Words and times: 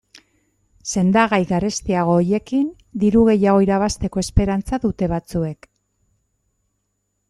Sendagai 0.93 1.39
garestiago 1.51 2.15
horiekin 2.21 2.65
diru 3.05 3.23
gehiago 3.31 3.63
irabazteko 3.69 4.27
esperantza 4.27 4.85
dute 4.89 5.15
batzuek. 5.17 5.75